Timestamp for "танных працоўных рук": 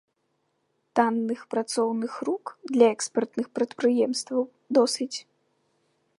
0.99-2.45